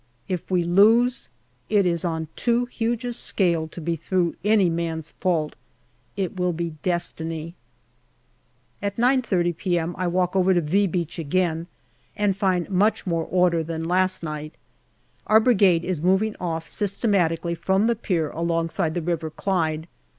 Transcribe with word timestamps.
If 0.27 0.49
we 0.49 0.63
lose, 0.63 1.29
it 1.69 1.85
is 1.85 2.03
on 2.03 2.27
too 2.35 2.65
huge 2.65 3.05
a 3.05 3.13
scale 3.13 3.67
to 3.67 3.79
be 3.79 3.95
through 3.95 4.35
any 4.43 4.67
man's 4.67 5.11
fault 5.19 5.55
it 6.17 6.37
will 6.39 6.53
be 6.53 6.71
Destiny. 6.81 7.53
At 8.81 8.97
9.30 8.97 9.55
p.m. 9.55 9.95
I 9.99 10.07
walk 10.07 10.35
over 10.35 10.55
to" 10.55 10.61
V" 10.73 10.87
Beach 10.87 11.19
again 11.19 11.67
and 12.17 12.35
find 12.35 12.67
much 12.67 13.05
more 13.05 13.25
order 13.25 13.57
there 13.63 13.77
than 13.77 13.87
last 13.87 14.23
night. 14.23 14.55
Our 15.27 15.39
Brigade 15.39 15.85
is 15.85 16.01
moving 16.01 16.35
off 16.39 16.67
systematically 16.67 17.53
from 17.53 17.85
the 17.85 17.95
pier 17.95 18.31
alongside 18.31 18.95
the 18.95 19.03
River 19.03 19.29
Clyde. 19.29 19.87